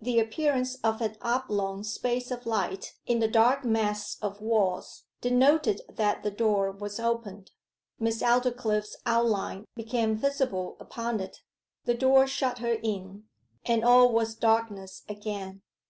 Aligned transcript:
The 0.00 0.18
appearance 0.18 0.76
of 0.76 1.02
an 1.02 1.18
oblong 1.20 1.84
space 1.84 2.30
of 2.30 2.46
light 2.46 2.94
in 3.04 3.18
the 3.18 3.28
dark 3.28 3.62
mass 3.62 4.16
of 4.22 4.40
walls 4.40 5.02
denoted 5.20 5.82
that 5.86 6.22
the 6.22 6.30
door 6.30 6.70
was 6.72 6.98
opened. 6.98 7.50
Miss 8.00 8.22
Aldclyffe's 8.22 8.96
outline 9.04 9.66
became 9.76 10.16
visible 10.16 10.78
upon 10.80 11.20
it; 11.20 11.42
the 11.84 11.92
door 11.92 12.26
shut 12.26 12.60
her 12.60 12.78
in, 12.82 13.24
and 13.66 13.84
all 13.84 14.10
was 14.10 14.34
darkness 14.34 15.02
again. 15.10 15.60